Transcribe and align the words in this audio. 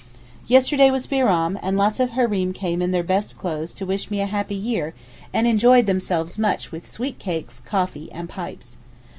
Yesterday 0.47 0.89
was 0.89 1.05
Bairam, 1.05 1.59
and 1.61 1.77
lots 1.77 1.99
of 1.99 2.09
Hareem 2.13 2.53
came 2.55 2.81
in 2.81 2.89
their 2.89 3.03
best 3.03 3.37
clothes 3.37 3.71
to 3.75 3.85
wish 3.85 4.09
me 4.09 4.19
a 4.19 4.25
happy 4.25 4.55
year 4.55 4.95
and 5.31 5.45
enjoyed 5.45 5.85
themselves 5.85 6.39
much 6.39 6.71
with 6.71 6.87
sweet 6.89 7.19
cakes, 7.19 7.59
coffee, 7.63 8.11
and 8.11 8.27
pipes. 8.27 8.77